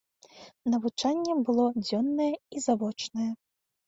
[0.73, 3.27] Навучанне было дзённае і завочнае.